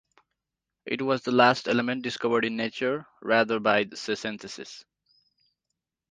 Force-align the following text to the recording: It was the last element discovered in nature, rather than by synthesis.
It 0.87 1.03
was 1.03 1.21
the 1.21 1.31
last 1.31 1.67
element 1.67 2.01
discovered 2.01 2.43
in 2.45 2.55
nature, 2.57 3.05
rather 3.21 3.59
than 3.59 3.63
by 3.63 3.85
synthesis. 3.93 4.83